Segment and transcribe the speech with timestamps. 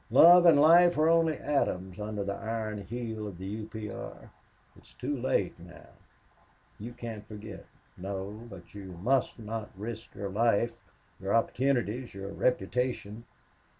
[0.09, 3.69] Love and life are only atoms under the iron heel of the U.
[3.71, 3.91] P.
[3.91, 4.31] R....
[4.75, 5.89] It's too late now.
[6.79, 10.73] You can't forget no but you must not risk your life
[11.19, 13.25] your opportunities your reputation."